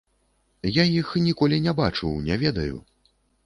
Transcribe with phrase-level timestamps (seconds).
[0.77, 2.85] Я іх ніколі не бачыў, не ведаю.